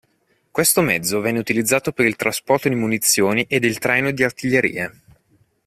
[0.49, 5.01] Questo mezzo venne utilizzato per il trasporto di munizioni ed il traino di artiglierie.